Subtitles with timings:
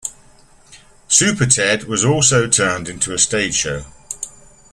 [1.07, 3.85] Superted was also turned into a stage show.